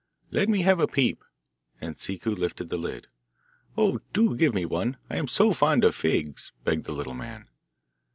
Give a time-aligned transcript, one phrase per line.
[0.31, 1.23] 'Let me have a peep,'
[1.79, 3.05] and Ciccu lifted the lid.
[3.77, 7.49] 'Oh, do give me one, I am so fond of figs,' begged the little man.